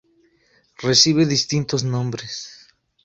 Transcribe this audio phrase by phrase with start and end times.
[0.79, 2.33] Recibe distintos nombres.